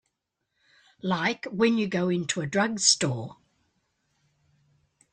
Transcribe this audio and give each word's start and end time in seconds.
Like 1.03 1.45
when 1.51 1.77
you 1.77 1.85
go 1.87 2.09
into 2.09 2.41
a 2.41 2.47
drugstore. 2.47 3.37